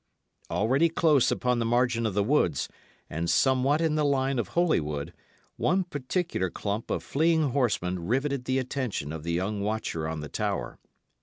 [0.49, 2.67] Already close upon the margin of the woods,
[3.07, 5.13] and somewhat in the line of Holywood,
[5.57, 10.27] one particular clump of fleeing horsemen riveted the attention of the young watcher on the
[10.27, 10.79] tower.